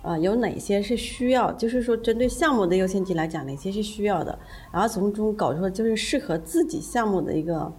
[0.00, 4.38] 呃，有哪些是需要，就是说针对项目的优先级来讲，哪些是需要的，
[4.72, 7.70] 然后从中搞出就是适合自己项目的一个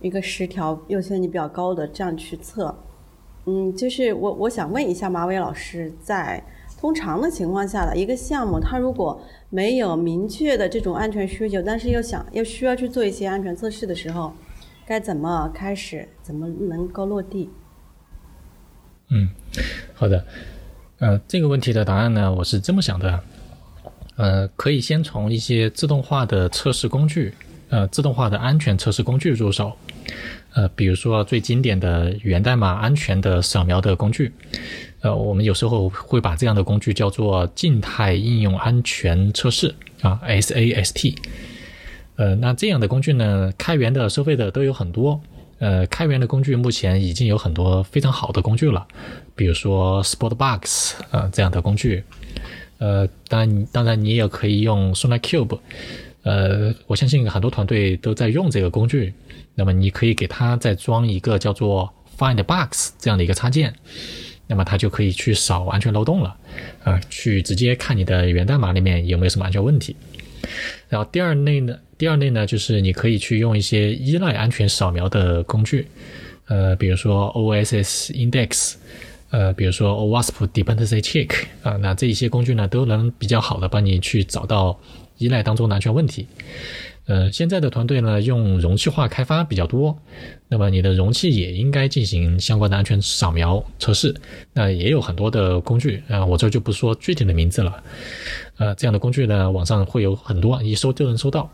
[0.00, 2.74] 一个十条优先级比较高的，这样去测。
[3.46, 6.42] 嗯，就是我我想问一下马伟老师，在
[6.82, 14.32] 通常的情况下的一个项目，它如果没有明确的这种安全需求，但是又想又需要去做一些安全测试的时候。
[14.84, 16.08] 该怎么开始？
[16.24, 17.48] 怎么能够落地？
[19.10, 19.28] 嗯，
[19.94, 20.26] 好的。
[20.98, 23.20] 呃，这个问题的答案呢，我是这么想的。
[24.16, 27.32] 呃，可以先从一些自动化的测试工具，
[27.68, 29.72] 呃，自动化的安全测试工具入手。
[30.54, 34.32] 呃，比如说最经典的源代码安全的扫描的工具。
[35.02, 41.16] 呃，我们有时候会把这样的工具叫做静态应用安全测试啊，SAST。
[42.16, 45.20] 呃，那这样的工具呢，开源的、收费的都有很多。
[45.58, 48.86] 呃，开源的工具目前已经有很多非常好的工具了，
[49.34, 52.02] 比如说 Sportbox 啊这样的工具。
[52.78, 55.58] 呃，当然，当然你也可以用 SonarQube。
[56.22, 59.12] 呃，我相信很多团队都在用这个工具。
[59.54, 63.74] 那么你可以给它再装一个叫做 FindBox 这样的一个插件，
[64.52, 66.36] 那么它就可以去扫安全漏洞了，
[66.84, 69.96] 啊，去直接看你的源代码里面有没有什么安全问题。
[70.90, 71.74] 然后第二类呢？
[71.96, 75.86] 第二类呢，就是你可以去用一些依赖安全扫描的工具，
[76.48, 78.74] 呃，比如说 OSS Index，
[79.30, 84.78] 呃，比如说 OWASP Dependency Check 啊，那这一些工具呢，都能比较好的帮你去找到
[85.16, 86.26] 依赖当中的安全问题。
[87.06, 89.98] 呃，现在的团队呢，用容器化开发比较多，
[90.48, 94.14] 那么你的容器也应该进行相关的安全扫描测试。
[94.52, 97.82] 那也有很多的工具啊，我这就不说具体的名字了。
[98.56, 101.50] 呃，这样的工具呢，网上会有很多，一搜就能搜到。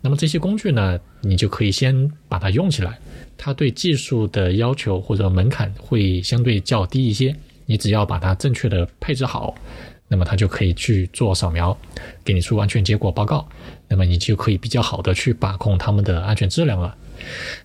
[0.00, 2.98] 那么这些工具呢，你就可以先把它用起来，
[3.36, 7.34] 它对技术的要求或者门槛会相对较低一些。
[7.66, 9.54] 你只要把它正确的配置好，
[10.08, 11.76] 那么它就可以去做扫描，
[12.24, 13.46] 给你出安全结果报告。
[13.88, 16.96] 那么你就可以比较好的去把控他们的安全质量了。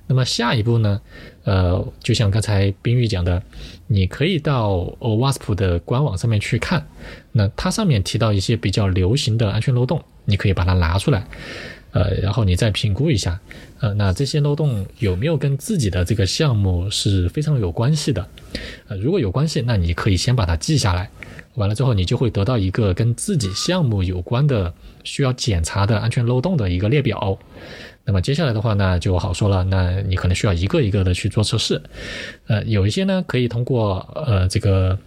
[0.07, 1.01] 那么下一步呢，
[1.43, 3.41] 呃，就像刚才冰玉讲的，
[3.87, 6.87] 你可以到 OWASP 的官网上面去看，
[7.33, 11.27] 那它上面提到一些比较流行的安全漏洞，你可以把它拿出来。
[11.91, 13.37] 呃，然后你再评估一下，
[13.81, 18.25] 呃，那这些漏洞有没有跟自己的这个项目是非常有关系的？
[18.87, 21.09] 呃，如果有关系，那你可以先把它记下来，
[21.55, 27.37] 完了之后你就会得到一个跟自己项目有关的需要检查的安全漏洞的一个列表。
[28.03, 31.81] 那么接下来的话呢，就好说了，那你可能需要一个一个的去做测试。
[32.47, 34.97] 呃，有一些呢可以通过呃这个。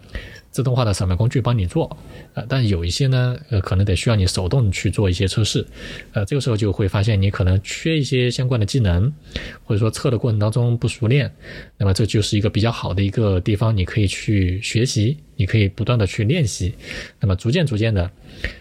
[0.54, 1.98] 自动化的扫描工具帮你做，
[2.34, 5.66] 呃，但有一些呢，呃，可能得需要你手动去做一些测试，
[6.12, 9.12] 呃，这个时候就会发现你可能缺一些相关的技能，
[9.64, 11.28] 或者说测的过程当中不熟练，
[11.76, 16.74] 那么这就是一个比较好的一个地方，你可以去学习，你可以不断的去练习，
[17.20, 18.10] 那么逐渐逐渐的，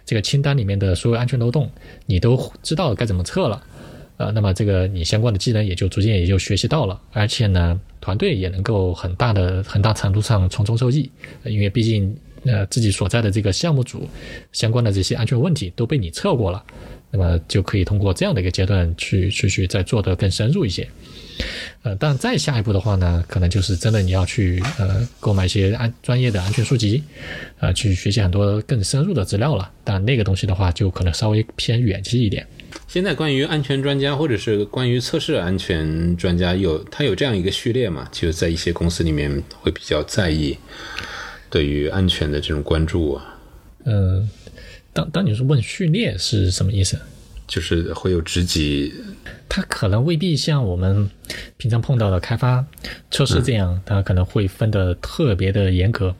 [0.05, 1.69] 这个清单里面的所有安全漏洞，
[2.05, 3.63] 你都知道该怎么测了。
[4.17, 11.09] 呃，那么这个你相关的技能也就逐渐也就学习到了，而且呢，团队也能够很大的很大程度上从中受益，
[11.45, 14.07] 因为毕竟呃自己所在的这个项目组
[14.51, 16.63] 相关的这些安全问题都被你测过了，
[17.09, 20.87] 那么就可以通过这样的一个阶段去去去再做的更深入一些。
[21.83, 27.03] 呃，但再下一步的话呢，可能就是真的你要去呃购买一些安专业的安全书籍，
[27.59, 29.69] 啊，去学习很多更深入的资料了。
[29.83, 32.47] 但那个东西的话，就可能稍微偏远期一点。
[32.87, 38.07] 现在关于安全专家或者是关于测试安全专家有他有这样一个序列嘛？
[38.11, 40.57] 就是在一些公司里面会比较在意
[41.49, 43.35] 对于安全的这种关注啊。
[43.85, 44.29] 嗯，
[44.93, 46.97] 当当你是问序列是什么意思？
[47.53, 48.91] 就是会有职级，
[49.47, 51.07] 它可能未必像我们
[51.55, 52.65] 平常碰到的开发
[53.11, 56.15] 测试这样，它可能会分的特别的严格。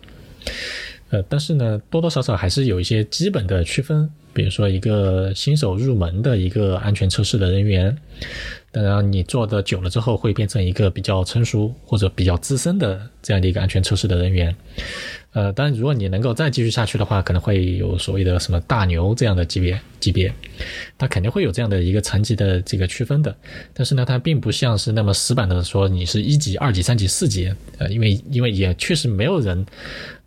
[1.09, 4.07] 呃，但是呢，多多少少还是有一些基本的区分。
[4.31, 7.95] 比如说，一个新手入门的一个安全测试的人员，
[8.71, 14.55] 当然你做的久了之后，会变成一个比较成熟或者比较资深的这样的一个安全测试的人员。
[15.33, 20.34] 呃，当然，如果你能够再继续下去的话，可能会有所谓的什么大牛这样的级别级别，
[20.97, 23.36] 它肯定会有这样的一个层级的这个区分的。
[23.73, 27.53] 但是呢，它并不像是那么死板的说你是一级、二级、三级、四级。
[27.79, 29.65] 呃，因为因为也确实没有人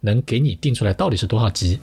[0.01, 1.79] 能给你定出来到底是多少级。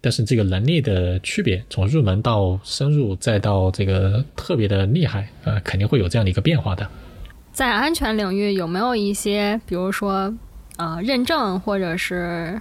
[0.00, 6.88] 但是这个能力的区别，从入门到深入，再到这个特别的厉害，呃，肯定会有这样的一个变化的。
[7.52, 10.34] 在安全领域有没有一些，比如说，
[10.82, 12.60] 呃，认证，或者是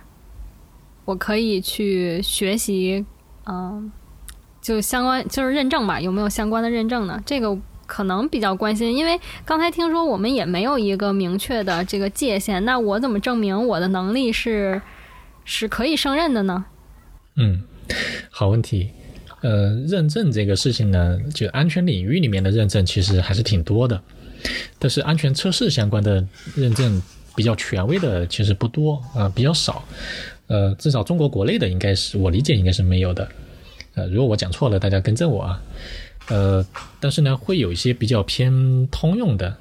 [1.05, 3.03] 我可以去学习，
[3.47, 3.91] 嗯，
[4.61, 5.99] 就相关就是认证吧？
[5.99, 7.19] 有没有相关的认证呢？
[7.26, 7.57] 这个
[7.88, 14.80] 可能比较关心，因为刚才听说我们也没有一个明确的这个界限，那我怎么证明我的能力是
[15.43, 16.65] 是可以胜任的呢？
[17.38, 17.63] 嗯，
[18.30, 18.91] 好问题。
[19.41, 23.99] 呃，认证这个事情呢，就安全领域里面的认证其实还是挺多的，
[24.78, 26.24] 但是安全测试相关的
[26.55, 27.01] 认证
[27.36, 29.84] 比较权威的其实不多啊，比较少。
[30.48, 33.28] 呃，至少中国国内的应该是我理解应该是没有的。
[33.96, 35.62] 呃，如果我讲错了，大家更正我啊。
[36.28, 36.66] 呃，
[37.00, 39.56] 但是呢，会有一些比较偏通用的，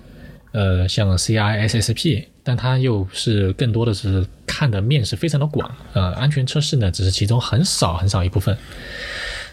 [0.53, 8.57] 呃，像 CISSP，但它又是更多的是看的面是非常的广，呃，安全测试呢只是其中很少很少一部分。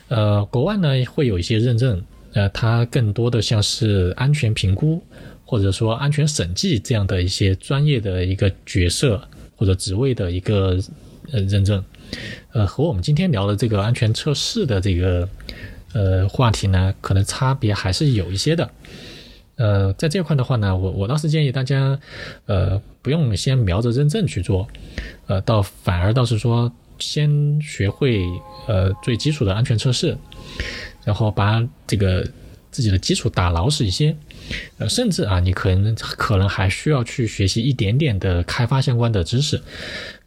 [0.10, 2.04] 呃，国外呢会有一些认证，
[2.34, 5.04] 呃，它更多的像是安全评估
[5.48, 9.20] 或者说安全审计这样的一些专业的一个角色
[9.56, 10.78] 或者职位的一个
[11.32, 11.84] 呃认证，
[12.52, 15.28] 呃，和我们今天聊的这个安全测试的这个
[15.94, 18.70] 呃话题呢，可能差别还是有一些的。
[19.56, 21.98] 呃，在这块的话呢，我我倒是建议大家，
[22.46, 24.68] 呃，不用先瞄着认证去做，
[25.26, 26.72] 呃，倒反而倒是说。
[27.00, 28.26] 先学会
[28.68, 30.18] 呃最基础的安全测试，
[31.06, 32.28] 然后把这个
[32.72, 34.18] 自己的基础打牢实一些，
[34.78, 39.62] 呃，甚至啊，你可能可能还需要去学习一点点的开发相关的知识。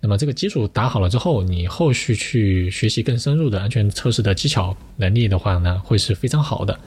[0.00, 6.78] 那么这个基础打好了之后，你后续去学习更深入的安全测试的技巧能力的话呢，会是非常好的。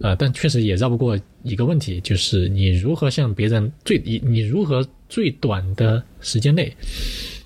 [0.00, 6.74] 呃，但确实也绕不过一个问题，就是你如何向别人最你你如何最短的时间内。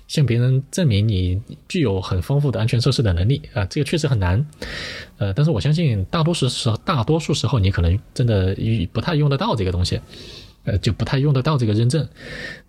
[0.09, 4.45] 向别人证明你具有很丰富的安全测试的能力啊，这个确实很难。
[5.19, 8.57] 呃，但是我相信大多数时候，大多数时候你可能真的
[8.91, 10.01] 不太用得到这个东西，
[10.63, 12.05] 呃，就不太用得到这个认证。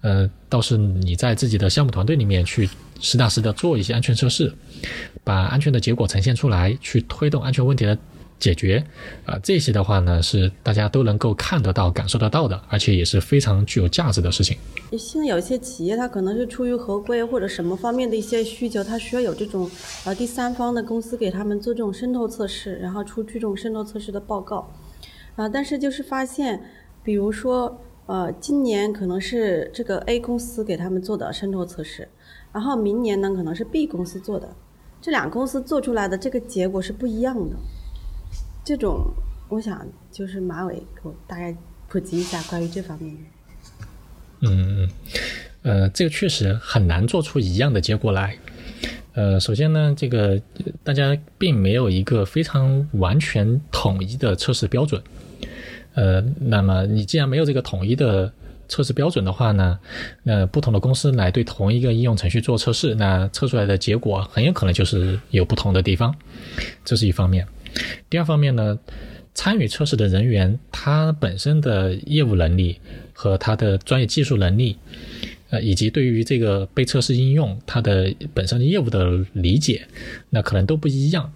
[0.03, 2.68] 呃，倒是你在自己的项目团队里面去
[3.01, 4.53] 实打实的做一些安全测试，
[5.24, 7.97] 把安全的结果呈现出来，去推动安全问题的。
[8.41, 8.84] 解决
[9.24, 14.57] 啊，这些的话呢，是大家都能够看得到、感受得到的，而且也是非常具有价值的事情。
[14.99, 19.70] 现在有一些企业，它可能是出于合规或者什么方面的一些需求，它需要有这种
[20.05, 24.68] 呃第三方的公司给他们做这种渗透测试，然后出具这种渗透测试的报告
[25.36, 25.49] 啊。
[25.49, 26.61] 但是就是发现，
[27.05, 32.09] 比如说呃，今年可能是这个 A 公司给他们做的渗透测试，
[32.53, 34.49] 然后明年呢可能是 B 公司做的，
[35.01, 37.55] 这两公司做出来的这个结果是不一样的。
[38.64, 39.12] 这种，
[39.48, 41.56] 我想就是马尾给我大概
[41.88, 43.20] 普及一下关于这方面的。
[44.42, 44.90] 嗯嗯，
[45.62, 48.36] 呃，这个确实很难做出一样的结果来。
[49.14, 50.40] 呃，首先呢，这个
[50.84, 55.02] 大家并没有一个非常完全统一的测试标准。
[55.94, 58.32] 呃，那么你既然没有这个统一的
[58.68, 59.78] 测试标准的话呢，
[60.22, 66.14] 那不同的公司来对同一个应用程序做测试，那测出来的结果很有可能就是有不同的地方。
[66.84, 67.46] 这是一方面。
[68.09, 68.79] 第二方面呢，
[69.35, 72.79] 参与测试的人员他本身的业务能力
[73.12, 74.77] 和他的专业技术能力，
[75.51, 79.87] 呃，以及对于这个被测试应用他的本身的业务的理解，
[80.31, 81.33] 那可能都不一样。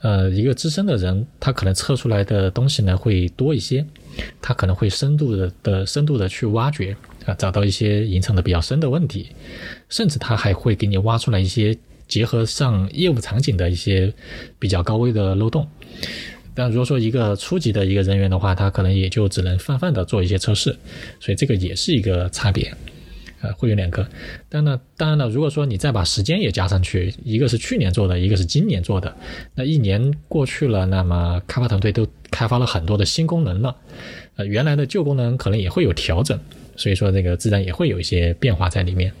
[0.00, 3.84] 呃，一个资深的人，他可能测出来的东西呢会多一些，
[4.40, 6.94] 他可能会深度的的深度的去挖掘
[7.24, 9.30] 啊，找到一些隐藏的比较深的问题，
[9.88, 11.76] 甚至他还会给你挖出来一些。
[12.08, 14.12] 结合上业务场景的一些
[14.58, 15.66] 比较高危的漏洞，
[16.54, 20.76] 但如果说一个初级的一个人员的话，他可能也就只能泛泛的做一些测试，
[21.20, 22.72] 所以这个也是一个差别，
[23.42, 24.08] 呃，会有两个。
[24.48, 29.14] 但呢，当然了，如果说你再把时间也加上去，一个是去年做的，一个是今年做的，
[29.54, 33.76] 那一年过去了，那么开发团队都开发了很多的新功能了，
[34.36, 36.38] 呃，原来的旧功能可能也会有调整，
[36.76, 39.12] 所以说这个自然也会有一些变化在里面。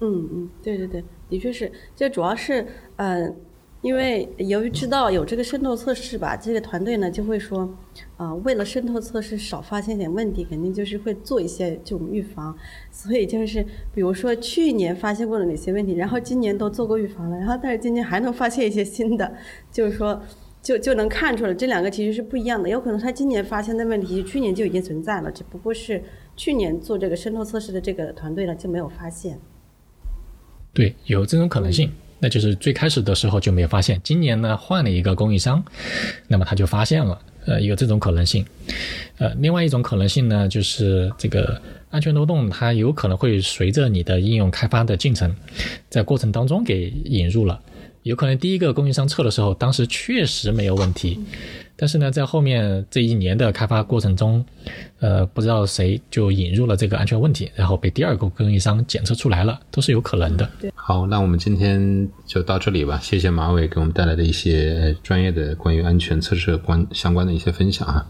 [0.00, 1.02] 嗯嗯，对对对。
[1.28, 2.66] 的确是，这主要是，
[2.96, 3.36] 嗯，
[3.80, 7.68] 因为由于知道有这个渗透测试吧，这个团队呢就会说，
[8.16, 12.56] 啊，为了渗透测试少发现点问题，肯定就是会做一些这种预防。
[12.90, 13.62] 所以就是，
[13.94, 19.32] 比如说去年发现过了哪些问题，然后今年都做过预防了，然后但是今年还能发现一些新的，
[19.70, 20.20] 就是说，
[20.60, 22.68] 就就能看出来这两个其实是不一样的。
[22.68, 26.02] 有可能他今年发现的问题，去年就已经存在了，只不过是
[26.34, 29.38] 去年做这个渗透测试的这个团队呢就没有发现。
[30.78, 34.00] 对，有这种可能性，那就是最开始的时候就没有发现。
[34.04, 35.60] 今年呢，换了一个供应商，
[36.28, 38.46] 那么他就发现了，呃，有这种可能性。
[39.16, 41.60] 呃，另外一种可能性呢，就是这个
[41.90, 45.34] 安全漏洞，它有可能会随着你的应用开发的进程，
[45.90, 47.60] 在过程当中给引入了。
[48.04, 51.18] 有可能第一个供应商测的时候，当时确实没有问题。
[51.80, 54.44] 但是呢，在后面这一年的开发过程中，
[54.98, 60.50] 呃，不知道谁就引入了这个安全问题，然后被第二个供应商检测出来了，都是有可能的。
[60.74, 62.98] 好，那我们今天就到这里吧。
[63.00, 68.04] 谢谢马伟给我们带来的一些专业的关于安全测试关相关的一些分享啊。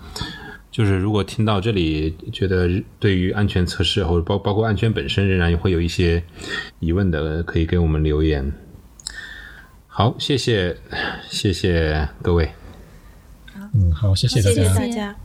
[0.70, 6.22] 就是如果听到这里，觉得对于安全测试或者包包括安全本身仍然会有一些
[6.80, 8.50] 疑问的，可以给我们留言。
[9.86, 10.74] 好，谢谢，
[11.28, 12.48] 谢谢各位。
[13.74, 14.74] 嗯，好，谢谢大谢谢。
[14.74, 15.16] 大家。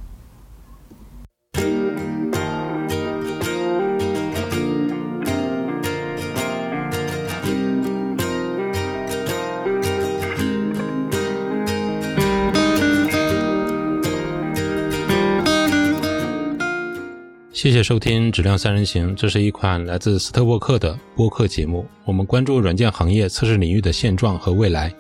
[17.54, 21.88] 谢谢收听《质量三人行》，这是一款来自斯特沃克的播客节目。
[22.04, 24.94] 我们关注软件行业测试领域的现状和未来，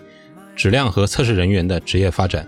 [0.55, 2.47] 质量和测试人员的职业发展。